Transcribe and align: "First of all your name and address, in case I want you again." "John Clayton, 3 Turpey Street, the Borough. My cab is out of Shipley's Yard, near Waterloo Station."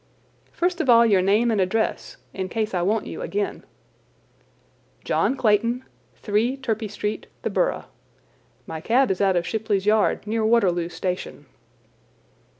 "First 0.51 0.81
of 0.81 0.89
all 0.89 1.05
your 1.05 1.21
name 1.21 1.51
and 1.51 1.61
address, 1.61 2.17
in 2.33 2.49
case 2.49 2.73
I 2.73 2.81
want 2.81 3.05
you 3.05 3.21
again." 3.21 3.63
"John 5.03 5.37
Clayton, 5.37 5.85
3 6.15 6.57
Turpey 6.57 6.87
Street, 6.87 7.27
the 7.43 7.51
Borough. 7.51 7.85
My 8.65 8.81
cab 8.81 9.11
is 9.11 9.21
out 9.21 9.35
of 9.35 9.45
Shipley's 9.45 9.85
Yard, 9.85 10.25
near 10.25 10.43
Waterloo 10.43 10.89
Station." 10.89 11.45